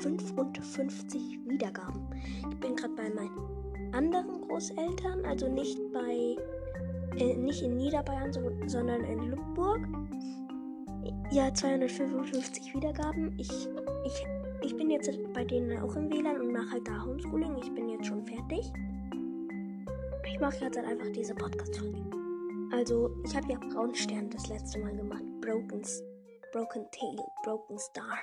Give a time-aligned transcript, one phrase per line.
[0.00, 2.06] 55 Wiedergaben.
[2.50, 6.36] Ich bin gerade bei meinen anderen Großeltern, also nicht bei
[7.18, 9.80] äh, nicht in Niederbayern, so, sondern in Lüneburg.
[11.30, 13.34] Ja, 255 Wiedergaben.
[13.38, 13.50] Ich,
[14.04, 14.26] ich,
[14.62, 17.56] ich bin jetzt bei denen auch im WLAN und mache halt da Homeschooling.
[17.58, 18.72] Ich bin jetzt schon fertig.
[20.26, 21.98] Ich mache jetzt halt einfach diese Podcast-Folge.
[22.72, 25.24] Also, ich habe ja Braunstern das letzte Mal gemacht.
[25.40, 25.82] Broken,
[26.52, 28.18] Broken Tail, Broken Star.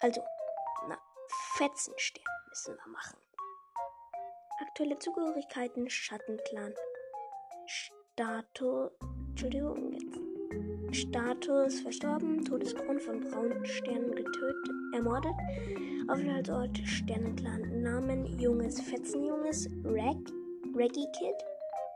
[0.00, 0.20] Also,
[1.56, 3.18] Fetzenstern müssen wir machen.
[4.60, 6.74] Aktuelle Zugehörigkeiten Schattenclan.
[7.66, 8.92] Status.
[9.30, 10.20] Entschuldigung, jetzt.
[10.96, 12.44] Status verstorben.
[12.44, 15.34] Todesgrund von Braunstern getötet, ermordet.
[16.08, 17.82] Aufenthaltsort Sternenclan.
[17.82, 19.68] Namen Junges Fetzenjunges.
[19.84, 20.18] Rag.
[20.76, 21.36] Reggie Kid.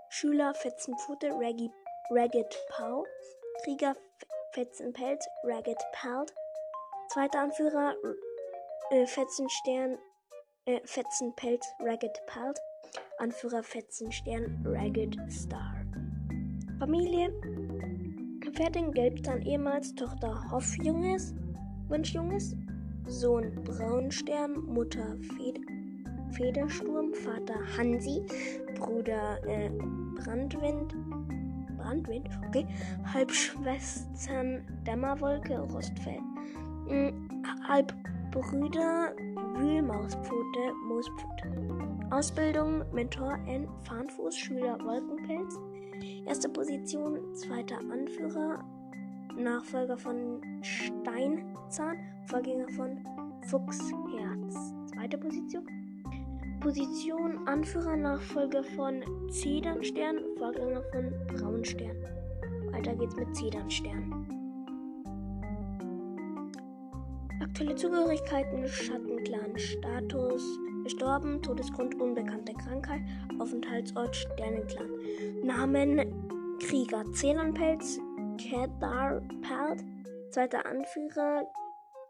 [0.09, 1.29] Schüler Fetzenpfote.
[1.39, 1.71] Reggie,
[2.11, 3.05] Ragged Pau.
[3.65, 3.95] Krieger
[4.53, 5.27] Fetzenpelz.
[5.45, 6.33] Ragged Pelt.
[7.09, 7.95] Zweiter Anführer
[8.91, 9.99] äh, Fetzenstern,
[10.67, 12.59] äh, Fetzenpelz, Ragged Pelt.
[13.19, 15.75] Anführer Fetzenstern, Ragged Star.
[16.79, 17.33] Familie.
[18.53, 21.35] Pferdin Gelbzahn ehemals Tochter Hoffjunges,
[21.89, 22.57] Wunschjunges,
[23.07, 25.61] Sohn Braunstern, Mutter Fed
[26.33, 28.25] Federsturm, Vater Hansi,
[28.79, 30.95] Bruder äh, Brandwind,
[31.77, 32.67] Brandwind, okay,
[33.13, 36.23] Halbschwestern Dämmerwolke, Rostfeld,
[36.89, 37.29] mhm,
[38.37, 39.15] Halbbrüder
[39.55, 42.07] Wühlmauspfote, Moospfote.
[42.11, 45.59] Ausbildung Mentor N, Fahnenfuß, Schüler Wolkenpelz.
[46.27, 48.63] Erste Position, zweiter Anführer,
[49.39, 52.99] Nachfolger von Steinzahn, Vorgänger von
[53.47, 54.75] Fuchsherz.
[54.93, 55.65] Zweite Position.
[56.61, 61.97] Position, Anführer, Nachfolger von Zedernstern, Vorgänger von Braunstern.
[62.71, 64.36] Weiter geht's mit Zedernstern.
[67.47, 70.43] Aktuelle Zugehörigkeiten, Schattenclan, Status,
[70.83, 73.01] gestorben, Todesgrund, unbekannte Krankheit,
[73.39, 74.91] Aufenthaltsort, Sternenclan.
[75.45, 78.01] Namen, Krieger, Zedernpelz,
[78.37, 79.85] Kedar Pelt,
[80.31, 81.47] zweiter Anführer,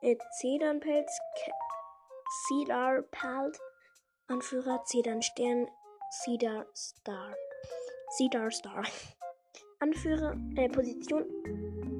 [0.00, 1.10] äh, Zedernpelz,
[2.48, 3.58] Cedar Pelt,
[4.28, 5.66] Anführer, Zedernstern,
[6.10, 7.34] Cedar Star.
[8.16, 8.84] Cedar Star.
[9.78, 11.24] Anführer, äh, Position,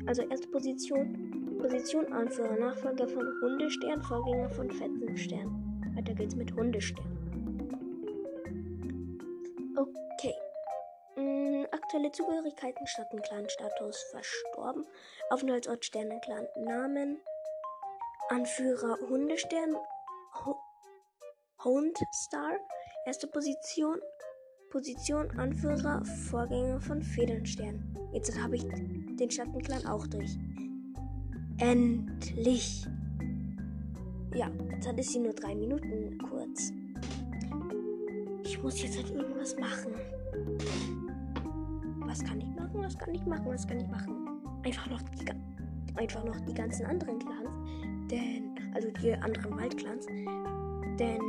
[0.06, 5.92] also erste Position, Position, Anführer, Nachfolger von Hundestern, Vorgänger von Fetzenstern.
[5.94, 7.04] Weiter geht's mit Hundestern.
[9.76, 10.34] Okay.
[11.16, 14.86] Hm, aktuelle Zugehörigkeiten, Schattenclan, Status, verstorben.
[15.28, 17.20] Aufenthaltsort, Sternenclan, Namen.
[18.30, 19.76] Anführer, Hundestern,
[20.44, 20.56] Ho
[21.62, 22.56] Houndstar.
[23.04, 24.00] Erste Position,
[24.70, 27.82] Position, Anführer, Vorgänger von Federnstern.
[28.12, 30.36] Jetzt habe ich den Schattenclan auch durch.
[31.58, 32.86] Endlich!
[34.34, 36.72] Ja, jetzt hat es sie nur drei Minuten kurz.
[38.44, 39.92] Ich muss jetzt halt irgendwas machen.
[42.00, 42.74] Was kann ich machen?
[42.74, 43.46] Was kann ich machen?
[43.46, 44.28] Was kann ich machen?
[44.64, 45.26] Einfach noch die,
[45.94, 47.50] einfach noch die ganzen anderen Clans.
[48.10, 50.06] Denn, also die anderen Waldclans.
[50.98, 51.20] Denn,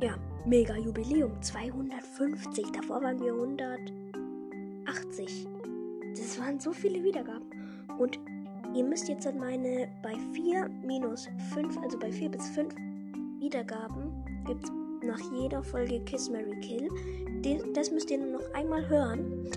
[0.00, 0.16] ja,
[0.46, 1.42] mega Jubiläum.
[1.42, 2.72] 250.
[2.72, 5.46] Davor waren wir 180.
[6.16, 7.50] Das waren so viele Wiedergaben.
[7.98, 8.18] Und
[8.72, 12.72] Ihr müsst jetzt an meine bei 4 minus 5, also bei 4 bis 5
[13.40, 14.70] Wiedergaben, gibt es
[15.02, 16.88] nach jeder Folge Kiss Mary Kill.
[17.74, 19.48] Das müsst ihr nur noch einmal hören.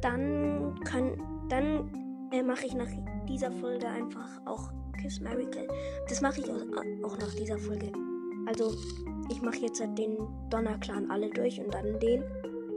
[0.00, 2.90] Dann kann, dann äh, mache ich nach
[3.28, 5.68] dieser Folge einfach auch Kiss Mary Kill.
[6.08, 6.62] Das mache ich auch,
[7.04, 7.92] auch nach dieser Folge.
[8.46, 8.74] Also
[9.30, 10.18] ich mache jetzt halt den
[10.50, 12.22] Donnerclan alle durch und dann den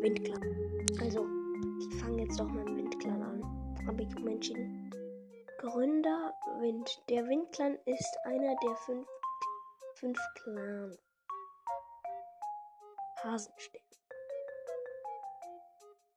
[0.01, 0.41] Windclan.
[1.01, 1.25] Also
[1.79, 3.44] ich fange jetzt doch mit dem Windclan an.
[3.88, 4.91] Habe ich entschieden.
[5.59, 7.01] Gründer Wind.
[7.09, 9.07] Der Windclan ist einer der fünf,
[9.96, 10.97] fünf Clans.
[13.24, 13.81] Hasenstern.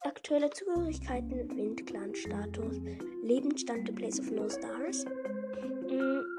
[0.00, 2.80] Aktuelle Zugehörigkeiten, Windclan Status,
[3.22, 5.04] Lebensstand The Place of No Stars.
[5.04, 6.35] Mm.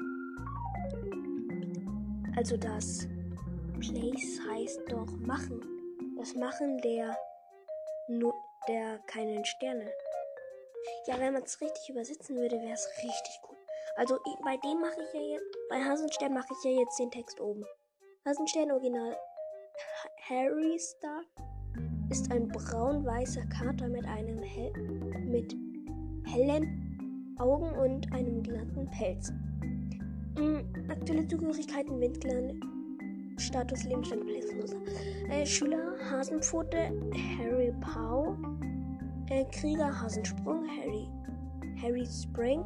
[2.38, 3.08] Also das
[3.80, 5.60] Place heißt doch Machen.
[6.16, 7.16] Das Machen der,
[8.68, 9.90] der keinen Sterne
[11.06, 13.56] ja, wenn man es richtig übersetzen würde, wäre es richtig gut.
[13.96, 17.40] Also bei dem mache ich ja jetzt, bei Hasenstern mache ich ja jetzt den Text
[17.40, 17.64] oben.
[18.24, 19.16] Hasenstern Original
[20.28, 21.22] Harry Star
[22.10, 24.72] ist ein braun-weißer Kater mit einem hell,
[25.24, 25.54] mit
[26.26, 29.32] hellen Augen und einem glatten Pelz.
[30.38, 32.60] Mhm, aktuelle Zugehörigkeiten Windclan
[33.38, 34.76] Status Lebensstand Bläsloser.
[35.28, 36.92] Äh, Schüler Hasenpfote
[37.38, 38.36] Harry Pau
[39.30, 41.08] äh, Krieger Hasensprung, Harry.
[41.82, 42.64] Harry Spring.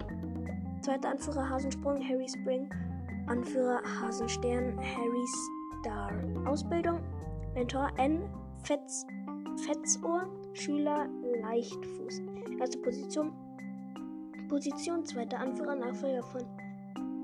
[0.82, 2.68] Zweiter Anführer Hasensprung, Harry Spring.
[3.26, 5.26] Anführer Hasenstern Harry
[5.80, 6.12] Star.
[6.46, 7.00] Ausbildung
[7.54, 8.22] Mentor N.
[8.62, 9.06] Fetz,
[9.66, 10.28] Fetzohr.
[10.54, 11.08] Schüler
[11.42, 12.22] Leichtfuß.
[12.60, 13.32] Erste Position.
[14.48, 16.42] Position zweiter Anführer Nachfolger von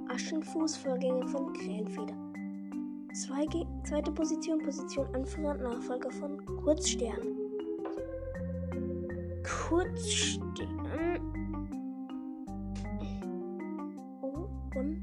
[0.08, 2.14] Aschenfuß, Vorgänger von Krähenfeder.
[3.14, 7.36] Zweige, zweite Position, Position Anführer, Nachfolger von Kurzstern.
[9.42, 11.20] Kurzstern.
[14.22, 15.02] Oh, One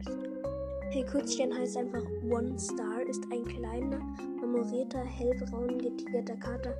[0.92, 4.00] Hey, Kurzstern heißt einfach One Star, ist ein kleiner,
[4.40, 6.74] marmorierter, hellbraun getigerter Kater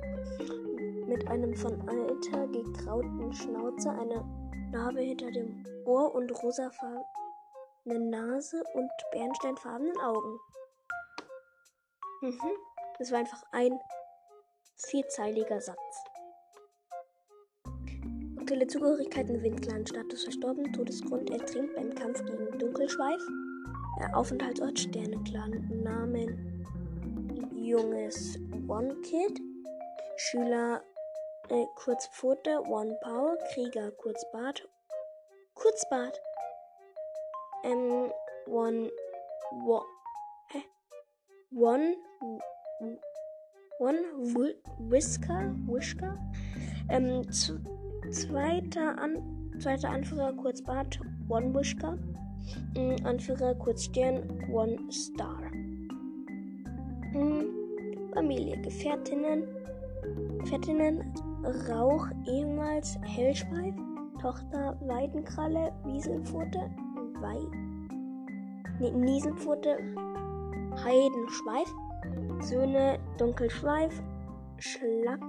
[1.06, 4.24] mit einem von Alter gegrauten Schnauze, einer
[4.72, 6.32] Narbe hinter dem Ohr und
[7.86, 10.38] rosafarbene Nase und bernsteinfarbenen Augen.
[12.22, 12.40] Mhm.
[12.98, 13.78] Das war einfach ein
[14.76, 15.76] vierzeiliger Satz.
[18.38, 23.20] Aktuelle Zugehörigkeiten Windclan, Status verstorben, Todesgrund ertrinkt beim Kampf gegen Dunkelschweif.
[24.12, 26.64] Aufenthaltsort Sternenclan, Namen
[27.54, 29.40] Junges One Kid,
[30.16, 30.82] Schüler
[31.48, 34.68] äh, Kurzpfote, One Power, Krieger Kurzbart,
[35.54, 36.20] Kurzbart,
[37.64, 38.10] ähm,
[38.46, 38.90] One,
[39.66, 39.84] One,
[40.48, 40.62] hä?
[41.52, 41.96] One,
[43.78, 43.98] One
[44.78, 46.18] Whisker, Whisker,
[46.88, 47.22] ähm,
[48.10, 51.98] zweiter, An zweiter Anführer Kurzbart, One Whisker,
[52.74, 54.22] ähm, Anführer Kurzstern,
[54.52, 55.42] One Star.
[57.14, 57.56] Ähm,
[58.12, 59.44] Familie, Gefährtinnen,
[60.38, 61.12] Gefährtinnen,
[61.68, 63.74] Rauch, ehemals Hellschweif,
[64.20, 66.70] Tochter Weidenkralle, Wieselpfote,
[67.20, 67.38] Wei,
[68.78, 69.78] nee, Nieselpfote,
[70.84, 71.74] Heidenschweif,
[72.40, 74.02] Söhne Dunkelschweif,
[74.58, 75.22] Schlack,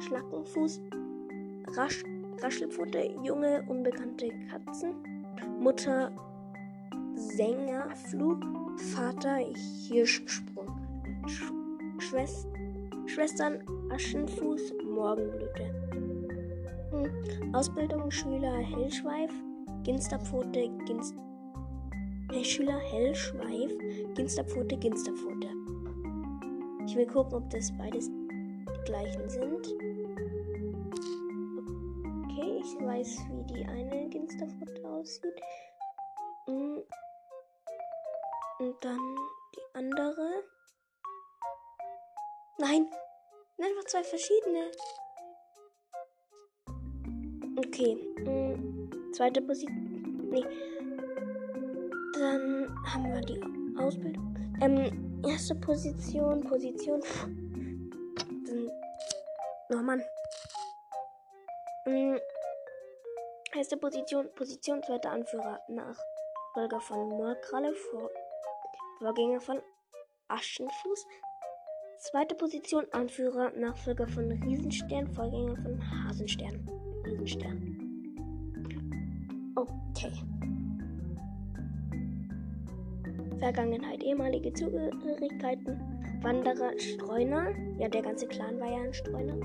[0.00, 0.80] Schlackenfuß,
[1.76, 2.04] Rasch,
[2.40, 4.94] Raschelpfote, junge unbekannte Katzen,
[5.60, 6.12] Mutter
[7.14, 8.38] Sängerflug,
[8.94, 9.38] Vater
[9.88, 10.68] Hirschsprung,
[11.26, 11.52] Sch
[11.98, 12.48] Schwester,
[13.06, 13.58] Schwestern
[13.90, 15.70] Aschenfuß, Morgenblüte.
[16.92, 17.54] Hm.
[17.54, 19.32] Ausbildung Schüler Hellschweif,
[19.88, 21.14] Ginsterpfote, Ginst
[22.30, 23.72] hey, Schüler Hellschweif,
[24.14, 25.48] Ginsterpfote, Ginsterpfote.
[26.86, 29.66] Ich will gucken, ob das beides die gleichen sind.
[32.26, 35.40] Okay, ich weiß, wie die eine Ginsterpfote aussieht.
[36.44, 36.82] Hm.
[38.58, 39.16] Und dann
[39.56, 40.44] die andere.
[42.58, 42.90] Nein,
[43.58, 44.70] einfach zwei verschiedene.
[47.58, 47.98] Okay.
[48.18, 50.28] Hm, zweite Position.
[50.30, 50.44] Nee.
[52.14, 53.42] Dann haben wir die
[53.76, 54.36] Ausbildung.
[54.60, 57.02] Ähm, erste Position, Position.
[58.46, 58.70] Dann.
[59.70, 60.00] Oh Mann.
[61.84, 62.20] Hm,
[63.56, 65.58] erste Position, Position, zweiter Anführer.
[65.68, 68.08] Nachfolger von Moorkralle, Vor
[69.00, 69.60] Vorgänger von
[70.28, 71.06] Aschenfuß.
[71.98, 76.87] Zweite Position Anführer, Nachfolger von Riesenstern, Vorgänger von Hasenstern.
[77.08, 77.76] Riesenstern.
[79.54, 80.12] Okay.
[83.38, 85.80] Vergangenheit, ehemalige Zugehörigkeiten,
[86.22, 87.52] Wanderer, Streuner.
[87.78, 89.36] Ja, der ganze Clan war ja ein Streuner.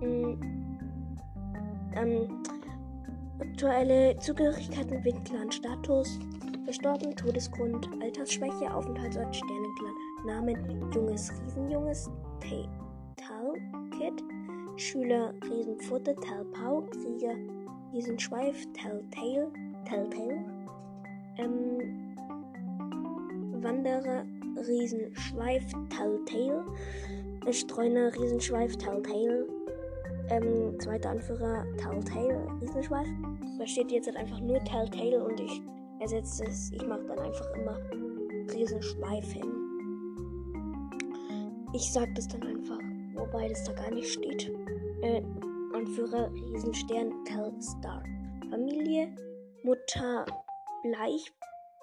[0.00, 0.40] Mhm.
[1.94, 2.42] Ähm,
[3.40, 6.18] aktuelle Zugehörigkeiten, Windclan, Status,
[6.64, 9.94] verstorben, Todesgrund, Altersschwäche, Aufenthaltsort, Sternenclan.
[10.26, 12.10] Namen Junges Riesenjunges
[13.16, 14.22] Talkit,
[14.78, 17.34] Schüler Riesenpfote Talpau, Krieger
[17.92, 19.50] Riesenschweif Telltale,
[19.84, 20.44] Telltale,
[21.36, 22.14] ähm,
[23.60, 24.24] Wanderer
[24.56, 26.64] Riesenschweif Telltale,
[27.50, 29.48] Streuner Riesenschweif Telltale,
[30.30, 33.08] ähm, zweiter Anführer Telltale Riesenschweif.
[33.58, 35.60] Da steht jetzt halt einfach nur Telltale und ich
[35.98, 37.76] ersetze es, ich mache dann einfach immer
[38.54, 39.52] Riesenschweif hin.
[41.74, 42.78] Ich sag das dann einfach,
[43.18, 44.50] wobei das da gar nicht steht.
[45.02, 45.22] Äh,
[45.74, 48.02] Anführer Riesenstern Telstar.
[48.50, 49.14] Familie,
[49.62, 50.24] Mutter
[50.82, 51.32] Bleich,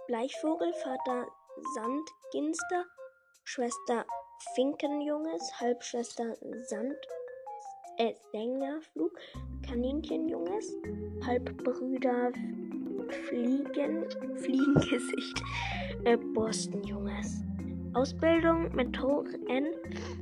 [0.08, 1.28] Bleichvogel, Vater
[1.76, 2.86] Sandginster,
[3.44, 4.06] Schwester
[4.56, 6.36] Finkenjunges, Halbschwester
[6.68, 6.98] Sand,
[7.98, 9.18] äh, Sängerflug,
[9.66, 10.76] Kaninchenjunges,
[11.26, 12.32] Halbbrüder
[13.28, 15.44] Fliegen, Fliegengesicht,
[16.04, 17.45] äh, Borstenjunges.
[17.96, 19.74] Ausbildung Mentorin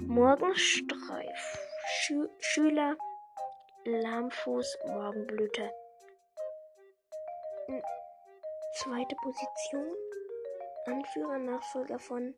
[0.06, 1.58] Morgenstreif.
[1.88, 2.96] Schü Schüler
[3.86, 5.72] Lahmfuß Morgenblüte.
[8.75, 9.96] Zweite Position.
[10.86, 12.36] Anführer, Nachfolger von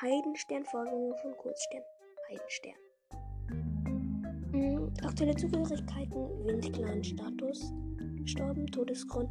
[0.00, 1.82] Heidenstern, Vorgänger von Kurzstern.
[2.30, 2.78] Heidenstern.
[4.52, 4.94] Mhm.
[5.04, 7.74] Aktuelle Zugehörigkeiten, Windclan Status,
[8.22, 9.28] gestorben, Todesgrund,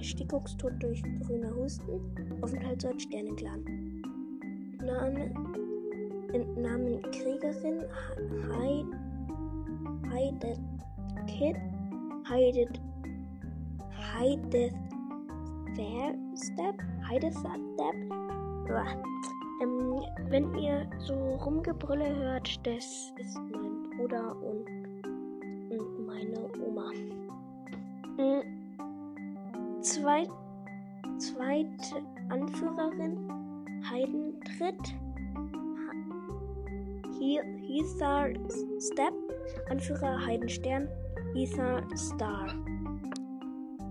[0.00, 2.40] Stickoxtod durch grüner Husten.
[2.40, 3.79] Aufenthaltsort Sternenclan.
[4.82, 5.30] Name,
[6.56, 7.84] Namen Kriegerin
[10.10, 10.56] Heide
[11.26, 11.56] Kid
[12.28, 12.68] Heide
[14.14, 14.70] Heide
[16.36, 17.60] Step Heide Step
[19.62, 24.64] ähm, wenn ihr so Rumgebrülle hört, das ist mein Bruder und,
[25.70, 26.90] und meine Oma.
[28.16, 29.82] Mhm.
[29.82, 30.30] Zweit,
[31.18, 33.39] zweite Anführerin,
[33.90, 34.94] Heidentritt.
[37.20, 38.32] Heather
[38.80, 39.14] Step,
[39.68, 40.88] Anführer Heidenstern,
[41.34, 42.54] Heather Star.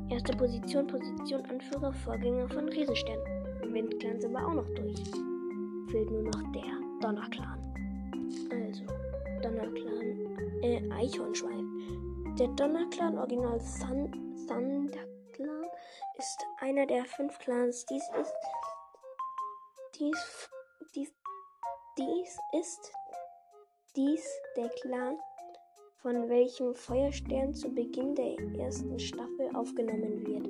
[0.09, 3.19] Erste Position, Position, Anführer, Vorgänger von Riesenstern.
[3.71, 5.03] Windclan sind wir auch noch durch
[5.89, 7.57] fehlt nur noch der Donnerclan.
[8.51, 8.83] Also,
[9.41, 11.65] Donnerclan, äh, Eichhornschweif.
[12.37, 14.11] Der Donnerclan, Original Thun
[14.47, 15.65] Thunderclan,
[16.17, 17.85] ist einer der fünf Clans.
[17.85, 18.33] Dies ist,
[19.99, 20.49] dies,
[20.95, 21.11] dies,
[21.97, 22.93] dies ist,
[23.95, 24.25] dies
[24.55, 25.17] der Clan,
[25.97, 30.47] von welchem Feuerstern zu Beginn der ersten Staffel aufgenommen wird.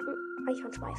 [0.00, 0.98] Hm, Eichhornschweif.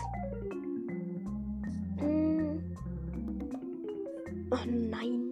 [4.50, 5.27] Oh nein.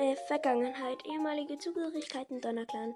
[0.00, 0.96] Äh, Vergangenheit.
[1.04, 2.94] Ehemalige Zugehörigkeiten Donnerclan.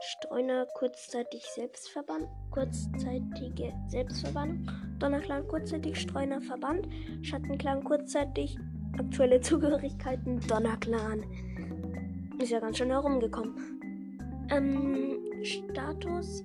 [0.00, 2.26] Streuner kurzzeitig Selbstverband.
[2.50, 4.68] Kurzzeitige Selbstverbannung.
[4.98, 6.88] Donnerclan kurzzeitig Streuner Verband.
[7.22, 8.58] Schattenclan kurzzeitig
[8.98, 11.22] aktuelle Zugehörigkeiten Donnerclan.
[12.40, 13.54] Ist ja ganz schön herumgekommen.
[14.50, 16.42] Ähm, Status.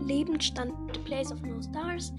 [0.00, 2.12] Lebensstand Place of No Stars.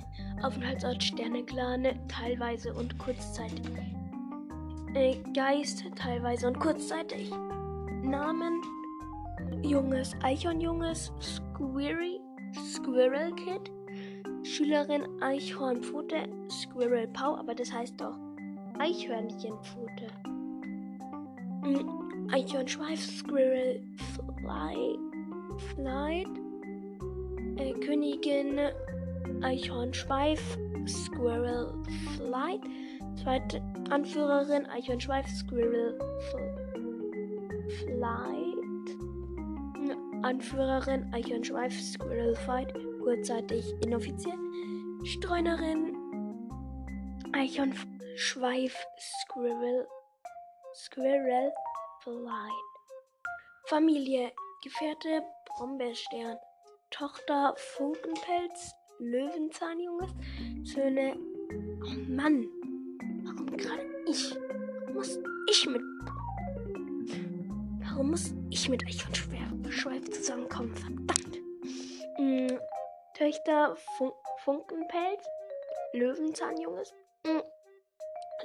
[0.44, 3.68] Aufenthaltsort Sterneclan, teilweise und kurzzeitig.
[4.94, 7.32] Äh, Geist, teilweise und kurzzeitig.
[8.04, 8.62] Namen.
[9.64, 12.20] Junges Eichhornjunges, Squirry,
[12.74, 13.72] Squirrel Kid.
[14.44, 18.18] Schülerin Eichhornpfote, Squirrel Pau, aber das heißt doch
[18.80, 20.08] Eichhörnchenpfote.
[21.64, 22.30] Mhm.
[22.32, 23.82] Eichhornschweif, Squirrel
[24.40, 24.98] Fly,
[25.76, 26.28] Flight,
[27.58, 28.60] äh, Königin
[29.44, 30.58] Eichhornschweif,
[30.88, 31.74] Squirrel
[32.18, 32.62] Flight,
[33.16, 35.98] zweite Anführerin Eichhornschweif, Squirrel
[37.80, 38.98] Flight,
[40.24, 44.38] Anführerin Eichhornschweif, Squirrel Fight, kurzzeitig inoffiziell,
[45.04, 45.96] Streunerin
[47.34, 49.88] Eichhornschweif, Squirrel,
[50.74, 51.52] Squirrel
[52.04, 52.72] Flight.
[53.66, 54.32] Familie,
[54.64, 56.38] Gefährte, Brombeerstern,
[56.90, 60.12] Tochter, Funkenpelz, Löwenzahnjunges,
[60.64, 61.16] Söhne.
[61.84, 62.48] Oh Mann,
[63.62, 64.36] gerade ich?
[64.86, 65.82] Warum muss ich mit.
[67.84, 70.76] Warum muss ich mit Eichhornschweif zusammenkommen?
[70.76, 71.38] Verdammt.
[72.18, 72.60] Hm,
[73.14, 74.12] Töchter, Fun
[74.44, 75.24] Funkenpelz,
[75.94, 76.94] Löwenzahnjunges,
[77.26, 77.44] hm,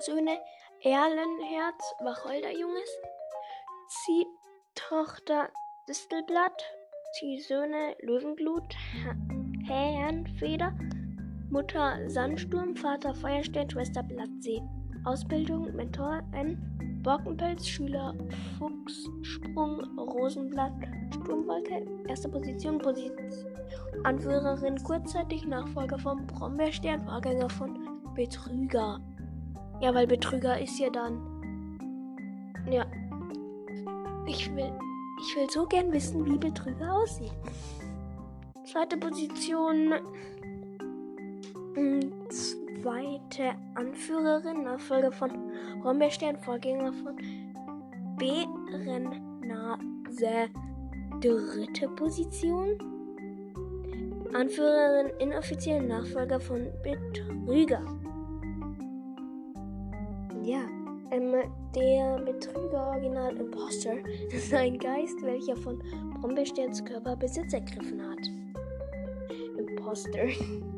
[0.00, 0.38] Söhne,
[0.82, 2.90] Erlenherz, Wacholderjunges,
[3.88, 5.48] Ziehtochter
[5.88, 6.64] Distelblatt,
[7.18, 8.74] Ziehsöhne Löwenblut,
[9.66, 10.76] Hähnfeder,
[11.50, 14.60] Mutter Sandsturm, Vater Feuerstern, Schwester Blattsee.
[15.06, 16.58] Ausbildung Mentor N.
[17.04, 18.12] Borkenpelz, Schüler
[18.58, 20.72] Fuchssprung, Rosenblatt,
[21.14, 23.16] Sturmwolke, erste Position, Position,
[24.02, 27.78] Anführerin kurzzeitig, Nachfolger von Brombeerstern, Vorgänger von
[28.16, 29.00] Betrüger.
[29.80, 31.20] Ja, weil Betrüger ist ja dann.
[32.68, 32.84] Ja,
[34.26, 34.72] ich will,
[35.20, 37.32] ich will so gern wissen, wie Betrüger aussieht.
[38.64, 39.94] Zweite Position.
[41.74, 42.12] Hm,
[42.86, 45.30] zweite Anführerin, Nachfolger von
[45.84, 47.16] Rombeerstern, Vorgänger von
[48.16, 49.66] Bärennase.
[51.20, 52.78] Dritte Position.
[54.32, 57.82] Anführerin, inoffiziell Nachfolger von Betrüger.
[60.44, 60.60] Ja.
[61.10, 61.34] Ähm,
[61.74, 63.94] der Betrüger Original Imposter
[64.30, 65.82] ist ein Geist, welcher von
[66.20, 68.30] Brombeersterns Körper Besitz ergriffen hat.
[69.58, 70.28] Imposter.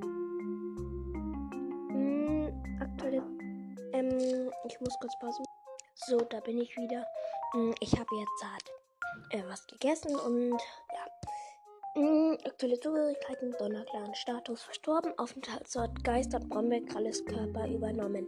[4.88, 5.44] muss kurz pausen.
[5.94, 7.04] So, da bin ich wieder.
[7.52, 8.64] Hm, ich habe jetzt halt,
[9.32, 11.06] äh, was gegessen und ja.
[11.94, 18.26] Hm, aktuelle Zugehörigkeiten, Donnerclan, Status verstorben, Aufenthaltsort, Geist hat Brombeer alles Körper übernommen.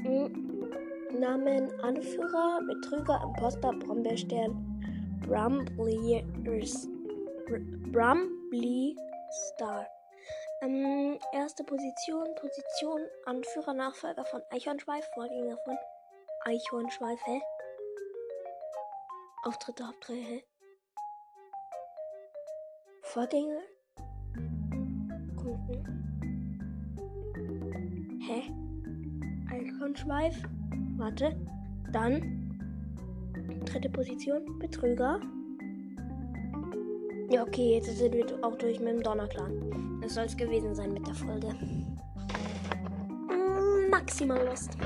[0.00, 0.70] Hm,
[1.18, 6.88] Namen Anführer, Betrüger, Imposter, Brombeerstern, Brumbliers,
[7.92, 8.96] Brumbly
[9.30, 9.86] Star.
[10.62, 15.76] Ähm, erste Position, Position, Anführer, Nachfolger von Eichhornschweif, Vorgänger von
[16.48, 17.40] Eichhornschweif, hä?
[19.44, 20.42] Auftritte Hauptreihe, hä?
[23.02, 23.60] Vorgänger?
[25.36, 25.84] Kunden.
[28.26, 28.42] Hä?
[29.52, 30.42] Eichhornschweif?
[30.96, 31.36] Warte.
[31.92, 32.14] Dann.
[33.66, 34.58] Dritte Position.
[34.58, 35.20] Betrüger.
[37.28, 40.00] Ja, okay, jetzt sind wir auch durch mit dem Donnerclan.
[40.00, 41.54] Das soll es gewesen sein mit der Folge.
[43.90, 44.78] Maximal Lust.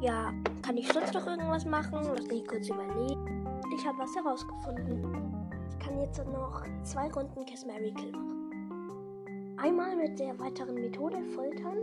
[0.00, 1.98] Ja, kann ich sonst noch irgendwas machen?
[2.02, 3.46] Lass mich kurz überlegen.
[3.76, 5.50] Ich habe was herausgefunden.
[5.68, 9.56] Ich kann jetzt noch zwei Runden Kiss Mary Kill machen.
[9.58, 11.78] Einmal mit der weiteren Methode Foltern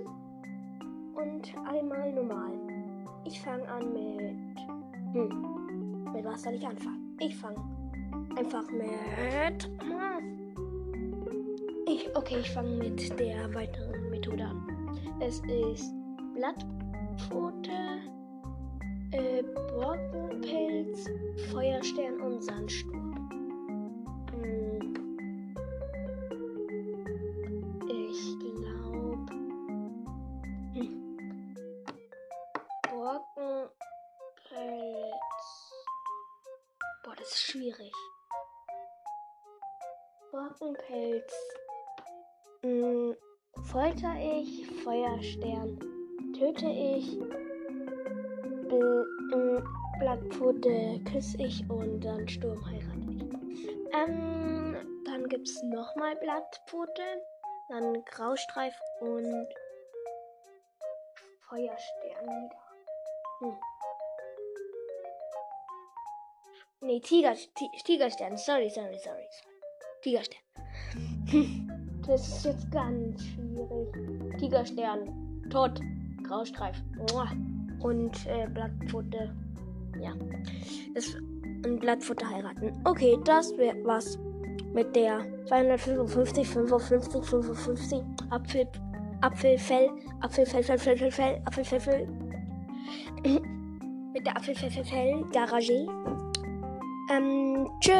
[1.14, 2.54] und einmal normal.
[3.24, 4.60] Ich fange an mit.
[5.14, 6.12] Hm.
[6.12, 7.16] Mit was soll ich anfangen?
[7.20, 7.64] Ich fange
[8.36, 9.70] einfach mit.
[11.88, 14.68] Ich, okay, ich fange mit der weiteren Methode an.
[15.20, 15.94] Es ist
[17.18, 18.02] Blattpfote,
[19.12, 21.10] äh, Borkenpilz,
[21.52, 23.30] Feuerstern und Sandsturm.
[24.32, 24.94] Hm.
[27.90, 29.18] Ich glaube.
[30.74, 31.18] Hm.
[32.84, 33.72] Borkenpilz.
[37.04, 37.94] Boah, das ist schwierig.
[40.32, 41.34] Borkenpelz.
[42.62, 43.16] Hm,
[43.64, 45.97] folter ich, Feuerstern.
[46.38, 47.20] Töte ich,
[48.70, 49.64] Bl
[50.00, 53.68] Blattpfote küsse ich und dann Sturm heirate ich.
[53.94, 57.02] Ähm, dann es nochmal Blattpfote,
[57.70, 59.48] dann Graustreif und
[61.50, 62.68] Feuerstern wieder.
[63.40, 63.58] Hm.
[66.82, 67.34] Nee, Tiger,
[67.86, 68.38] Tigerstern.
[68.38, 69.28] Sorry, sorry, sorry.
[70.04, 70.42] Tigerstern.
[72.08, 74.38] das ist jetzt ganz schwierig.
[74.40, 75.50] Tigerstern.
[75.50, 75.82] Tot.
[76.28, 76.84] Graustreif.
[77.80, 79.34] Und äh, Blattpfote.
[80.00, 80.14] Ja.
[80.94, 81.16] Das,
[81.66, 82.74] und Blattpfote heiraten.
[82.84, 84.20] Okay, das wär, was
[84.74, 88.68] mit der 255, 55, 55 Apfel,
[89.22, 89.90] Apfelfell,
[90.22, 92.08] Apfelfell, Fell, Fell, Fell, Fell, Apfelfell, Fell.
[94.14, 95.88] mit der Apfelfell, Fell, Garage.
[97.10, 97.94] Ähm, tschö,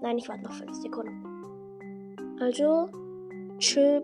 [0.00, 1.24] Nein, ich warte noch 5 Sekunden.
[2.40, 2.88] Also,
[3.58, 4.00] tschö,